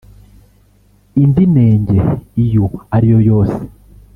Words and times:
indi 1.21 1.43
nenge 1.53 1.97
iyo 2.43 2.65
ariyo 2.95 3.19
yose 3.29 3.59